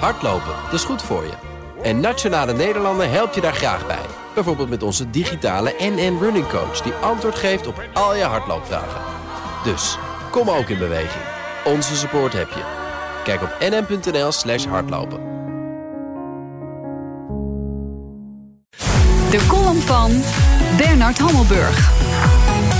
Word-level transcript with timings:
Hardlopen, 0.00 0.54
dat 0.64 0.72
is 0.72 0.84
goed 0.84 1.02
voor 1.02 1.22
je. 1.22 1.32
En 1.82 2.00
Nationale 2.00 2.52
Nederlanden 2.52 3.10
helpt 3.10 3.34
je 3.34 3.40
daar 3.40 3.54
graag 3.54 3.86
bij. 3.86 4.06
Bijvoorbeeld 4.34 4.68
met 4.68 4.82
onze 4.82 5.10
digitale 5.10 5.74
NN 5.78 6.18
Running 6.20 6.48
Coach... 6.48 6.80
die 6.80 6.92
antwoord 6.92 7.34
geeft 7.34 7.66
op 7.66 7.82
al 7.92 8.16
je 8.16 8.22
hardloopvragen. 8.22 9.00
Dus, 9.64 9.98
kom 10.30 10.50
ook 10.50 10.68
in 10.68 10.78
beweging. 10.78 11.24
Onze 11.64 11.96
support 11.96 12.32
heb 12.32 12.48
je. 12.48 12.62
Kijk 13.24 13.42
op 13.42 13.56
nn.nl 13.60 14.32
slash 14.32 14.64
hardlopen. 14.64 15.20
De 19.30 19.46
column 19.46 19.80
van 19.80 20.22
Bernard 20.76 21.18
Hammelburg. 21.18 21.92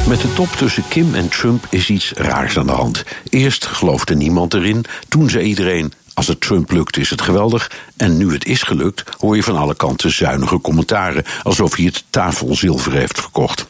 Met 0.08 0.20
de 0.20 0.32
top 0.32 0.48
tussen 0.48 0.88
Kim 0.88 1.14
en 1.14 1.28
Trump 1.28 1.66
is 1.70 1.90
iets 1.90 2.12
raars 2.12 2.58
aan 2.58 2.66
de 2.66 2.72
hand. 2.72 3.04
Eerst 3.28 3.66
geloofde 3.66 4.14
niemand 4.14 4.54
erin, 4.54 4.84
toen 5.08 5.30
zei 5.30 5.44
iedereen... 5.44 5.92
Als 6.14 6.26
het 6.26 6.40
Trump 6.40 6.70
lukt 6.70 6.96
is 6.96 7.10
het 7.10 7.22
geweldig. 7.22 7.70
En 7.96 8.16
nu 8.16 8.32
het 8.32 8.44
is 8.44 8.62
gelukt, 8.62 9.04
hoor 9.18 9.36
je 9.36 9.42
van 9.42 9.56
alle 9.56 9.74
kanten 9.74 10.12
zuinige 10.12 10.60
commentaren. 10.60 11.24
Alsof 11.42 11.76
hij 11.76 11.84
het 11.84 12.04
tafelzilver 12.10 12.92
heeft 12.92 13.20
verkocht. 13.20 13.66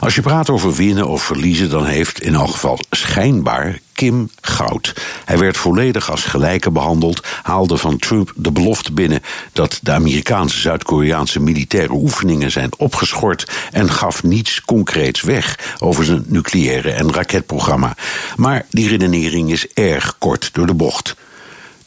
Als 0.00 0.14
je 0.14 0.22
praat 0.22 0.50
over 0.50 0.74
winnen 0.74 1.08
of 1.08 1.22
verliezen, 1.22 1.70
dan 1.70 1.84
heeft 1.84 2.20
in 2.20 2.34
elk 2.34 2.50
geval 2.50 2.78
schijnbaar 2.90 3.78
Kim 3.92 4.30
goud. 4.40 4.94
Hij 5.24 5.38
werd 5.38 5.56
volledig 5.56 6.10
als 6.10 6.24
gelijke 6.24 6.70
behandeld, 6.70 7.26
haalde 7.42 7.76
van 7.76 7.98
Trump 7.98 8.32
de 8.36 8.52
belofte 8.52 8.92
binnen 8.92 9.22
dat 9.52 9.78
de 9.82 9.92
Amerikaanse 9.92 10.58
Zuid-Koreaanse 10.58 11.40
militaire 11.40 11.92
oefeningen 11.92 12.50
zijn 12.50 12.70
opgeschort 12.76 13.50
en 13.70 13.90
gaf 13.90 14.22
niets 14.22 14.60
concreets 14.60 15.20
weg 15.20 15.74
over 15.78 16.04
zijn 16.04 16.24
nucleaire 16.26 16.90
en 16.90 17.12
raketprogramma. 17.12 17.96
Maar 18.36 18.66
die 18.70 18.88
redenering 18.88 19.50
is 19.50 19.66
erg 19.66 20.18
kort 20.18 20.50
door 20.52 20.66
de 20.66 20.74
bocht. 20.74 21.16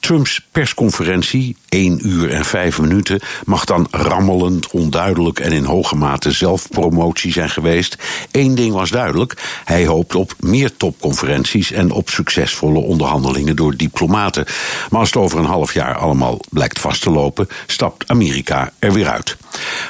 Trumps 0.02 0.48
persconferentie, 0.52 1.56
1 1.70 2.08
uur 2.08 2.30
en 2.30 2.46
5 2.46 2.80
minuten, 2.80 3.20
mag 3.46 3.66
dan 3.66 3.88
rammelend, 3.92 4.72
onduidelijk 4.72 5.40
en 5.40 5.52
in 5.52 5.64
hoge 5.64 5.96
mate 5.96 6.32
zelfpromotie 6.32 7.32
zijn 7.32 7.50
geweest. 7.50 7.98
Eén 8.32 8.56
ding 8.56 8.74
was 8.74 8.90
duidelijk: 8.90 9.34
hij 9.66 9.86
hoopt 9.86 10.16
op 10.16 10.34
meer 10.40 10.78
topconferenties 10.78 11.72
en 11.72 11.92
op 11.92 12.10
succesvolle 12.10 12.80
onderhandelingen 12.80 13.56
door 13.56 13.76
diplomaten. 13.76 14.46
Maar 14.90 15.00
als 15.00 15.10
het 15.10 15.24
over 15.24 15.40
een 15.40 15.46
half 15.46 15.74
jaar 15.74 15.96
allemaal 15.96 16.40
blijkt 16.50 16.80
vast 16.80 17.02
te 17.02 17.10
lopen, 17.10 17.48
stapt 17.68 18.08
Amerika 18.08 18.72
er 18.80 18.94
weer 18.94 19.10
uit. 19.10 19.38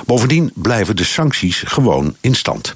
Bovendien 0.06 0.52
blijven 0.56 0.96
de 0.96 1.04
sancties 1.04 1.64
gewoon 1.66 2.16
in 2.22 2.36
stand. 2.36 2.76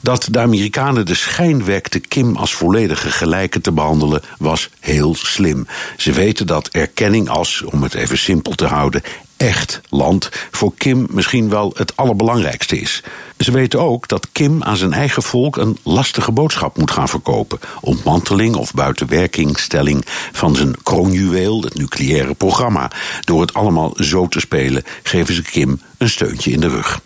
Dat 0.00 0.28
de 0.30 0.38
Amerikanen 0.38 1.06
de 1.06 1.14
schijn 1.14 1.64
wekten 1.64 2.08
Kim 2.08 2.36
als 2.36 2.54
volledige 2.54 3.10
gelijke 3.10 3.60
te 3.60 3.72
behandelen, 3.72 4.22
was 4.38 4.70
heel 4.80 5.14
slim. 5.14 5.66
Ze 5.96 6.12
weten 6.12 6.46
dat 6.46 6.68
erkenning 6.68 7.28
als, 7.28 7.62
om 7.62 7.82
het 7.82 7.94
even 7.94 8.18
simpel 8.18 8.52
te 8.52 8.66
houden, 8.66 9.02
echt 9.38 9.80
land 9.88 10.28
voor 10.50 10.72
Kim 10.76 11.06
misschien 11.10 11.48
wel 11.48 11.72
het 11.76 11.96
allerbelangrijkste 11.96 12.80
is. 12.80 13.02
Ze 13.38 13.52
weten 13.52 13.80
ook 13.80 14.08
dat 14.08 14.28
Kim 14.32 14.62
aan 14.62 14.76
zijn 14.76 14.92
eigen 14.92 15.22
volk 15.22 15.56
een 15.56 15.78
lastige 15.82 16.32
boodschap 16.32 16.78
moet 16.78 16.90
gaan 16.90 17.08
verkopen. 17.08 17.58
Ontmanteling 17.80 18.54
of 18.54 18.74
buitenwerkingstelling 18.74 20.04
van 20.32 20.56
zijn 20.56 20.74
kroonjuweel, 20.82 21.62
het 21.62 21.74
nucleaire 21.74 22.34
programma. 22.34 22.90
Door 23.24 23.40
het 23.40 23.54
allemaal 23.54 23.92
zo 23.96 24.28
te 24.28 24.40
spelen 24.40 24.84
geven 25.02 25.34
ze 25.34 25.42
Kim 25.42 25.80
een 25.98 26.08
steuntje 26.08 26.50
in 26.50 26.60
de 26.60 26.68
rug. 26.68 27.00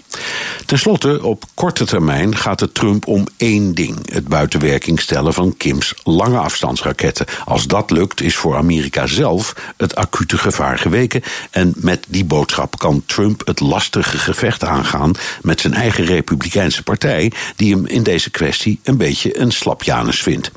Ten 0.66 0.78
slotte, 0.78 1.22
op 1.22 1.44
korte 1.54 1.84
termijn 1.84 2.36
gaat 2.36 2.60
het 2.60 2.74
Trump 2.74 3.06
om 3.06 3.26
één 3.36 3.74
ding: 3.74 4.12
het 4.12 4.28
buitenwerking 4.28 5.00
stellen 5.00 5.34
van 5.34 5.56
Kims 5.56 5.94
lange 6.02 6.38
afstandsraketten. 6.38 7.26
Als 7.44 7.66
dat 7.66 7.90
lukt, 7.90 8.20
is 8.20 8.36
voor 8.36 8.56
Amerika 8.56 9.06
zelf 9.06 9.54
het 9.76 9.94
acute 9.94 10.38
gevaar 10.38 10.78
geweken. 10.78 11.22
En 11.50 11.72
met 11.76 12.04
die 12.08 12.24
boodschap 12.24 12.78
kan 12.78 13.02
Trump 13.06 13.46
het 13.46 13.60
lastige 13.60 14.18
gevecht 14.18 14.64
aangaan 14.64 15.12
met 15.42 15.60
zijn 15.60 15.74
eigen 15.74 16.04
Republikeinse 16.04 16.82
partij, 16.82 17.32
die 17.56 17.74
hem 17.74 17.86
in 17.86 18.02
deze 18.02 18.30
kwestie 18.30 18.80
een 18.82 18.96
beetje 18.96 19.40
een 19.40 19.52
slapjanus 19.52 20.22
vindt. 20.22 20.50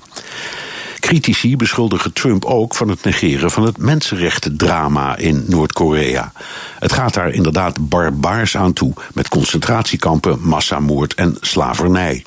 Critici 1.06 1.56
beschuldigen 1.56 2.14
Trump 2.14 2.46
ook 2.46 2.76
van 2.76 2.90
het 2.90 3.04
negeren 3.04 3.52
van 3.52 3.64
het 3.64 3.78
mensenrechtendrama 3.78 5.18
in 5.18 5.44
Noord-Korea. 5.48 6.32
Het 6.80 6.94
gaat 6.94 7.14
daar 7.14 7.30
inderdaad 7.30 7.90
barbaars 7.90 8.58
aan 8.58 8.74
toe, 8.74 8.94
met 9.14 9.30
concentratiekampen, 9.30 10.40
massamoord 10.42 11.14
en 11.14 11.38
slavernij. 11.42 12.24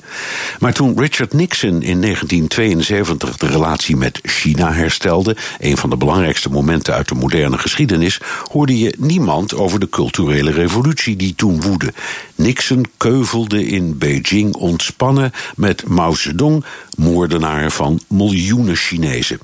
Maar 0.59 0.73
toen 0.73 0.99
Richard 0.99 1.33
Nixon 1.33 1.81
in 1.81 2.01
1972 2.01 3.37
de 3.37 3.47
relatie 3.47 3.95
met 3.95 4.19
China 4.23 4.73
herstelde, 4.73 5.35
een 5.59 5.77
van 5.77 5.89
de 5.89 5.97
belangrijkste 5.97 6.49
momenten 6.49 6.93
uit 6.93 7.07
de 7.07 7.15
moderne 7.15 7.57
geschiedenis, 7.57 8.21
hoorde 8.51 8.79
je 8.79 8.93
niemand 8.97 9.55
over 9.55 9.79
de 9.79 9.89
culturele 9.89 10.51
revolutie 10.51 11.15
die 11.15 11.35
toen 11.35 11.61
woedde. 11.61 11.93
Nixon 12.35 12.85
keuvelde 12.97 13.65
in 13.67 13.97
Beijing 13.97 14.55
ontspannen 14.55 15.31
met 15.55 15.87
Mao 15.87 16.13
Zedong, 16.13 16.65
moordenaar 16.97 17.71
van 17.71 17.99
miljoenen 18.07 18.68
Chinezen. 18.75 19.39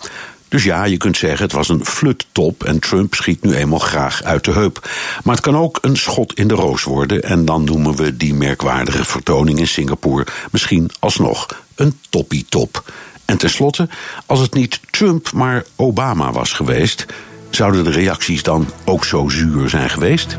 Dus 0.48 0.64
ja, 0.64 0.84
je 0.84 0.98
kunt 0.98 1.18
zeggen 1.18 1.44
het 1.44 1.52
was 1.52 1.70
een 1.70 1.86
fluttop 1.86 2.64
en 2.64 2.80
Trump 2.80 3.14
schiet 3.14 3.44
nu 3.44 3.54
eenmaal 3.54 3.80
graag 3.80 4.24
uit 4.24 4.44
de 4.44 4.52
heup. 4.52 4.90
Maar 5.24 5.36
het 5.36 5.44
kan 5.44 5.58
ook 5.58 5.78
een 5.82 5.98
schot 5.98 6.34
in 6.34 6.48
de 6.48 6.54
roos 6.54 6.84
worden 6.84 7.24
en 7.24 7.46
dan 7.46 7.64
noemen 7.64 7.96
we 7.96 8.18
die 8.18 8.34
merkwaardige 8.34 9.06
vertoning 9.06 9.60
in 9.60 9.68
Singapore 9.68 10.26
misschien 10.52 10.90
alsnog 11.00 11.48
een 11.76 12.00
toppie-top. 12.10 12.92
En 13.26 13.38
tenslotte, 13.38 13.90
als 14.26 14.40
het 14.40 14.54
niet 14.54 14.80
Trump 14.90 15.32
maar 15.32 15.64
Obama 15.76 16.32
was 16.32 16.54
geweest, 16.54 17.06
zouden 17.50 17.84
de 17.84 17.92
reacties 17.92 18.44
dan 18.44 18.68
ook 18.86 19.06
zo 19.06 19.30
zuur 19.30 19.70
zijn 19.70 19.90
geweest? 19.90 20.38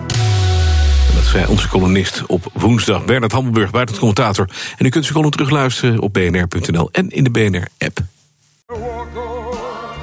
Dat 1.15 1.25
zei 1.25 1.47
onze 1.47 1.69
columnist 1.69 2.27
op 2.27 2.51
woensdag, 2.53 3.05
Bernard 3.05 3.33
Hammelburg, 3.33 3.71
buitencommentator. 3.71 4.49
En 4.77 4.87
u 4.87 4.89
kunt 4.89 5.05
zijn 5.05 5.17
column 5.17 5.33
terugluisteren 5.33 6.01
op 6.01 6.13
bnr.nl 6.13 6.89
en 6.93 7.11
in 7.11 7.25
de 7.25 7.31
BNR-app. 7.31 8.16